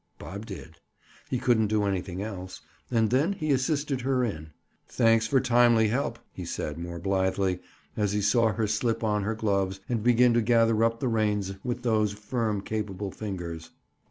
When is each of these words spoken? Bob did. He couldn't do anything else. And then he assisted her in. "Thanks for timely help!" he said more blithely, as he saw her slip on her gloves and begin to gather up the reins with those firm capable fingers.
Bob 0.17 0.47
did. 0.47 0.77
He 1.29 1.37
couldn't 1.37 1.67
do 1.67 1.83
anything 1.83 2.23
else. 2.23 2.61
And 2.89 3.11
then 3.11 3.33
he 3.33 3.51
assisted 3.51 4.01
her 4.01 4.23
in. 4.23 4.49
"Thanks 4.87 5.27
for 5.27 5.39
timely 5.39 5.89
help!" 5.89 6.17
he 6.31 6.43
said 6.43 6.79
more 6.79 6.97
blithely, 6.97 7.59
as 7.95 8.11
he 8.13 8.21
saw 8.23 8.51
her 8.53 8.65
slip 8.65 9.03
on 9.03 9.21
her 9.21 9.35
gloves 9.35 9.79
and 9.87 10.01
begin 10.01 10.33
to 10.33 10.41
gather 10.41 10.83
up 10.83 11.01
the 11.01 11.07
reins 11.07 11.53
with 11.63 11.83
those 11.83 12.13
firm 12.13 12.61
capable 12.61 13.11
fingers. 13.11 13.69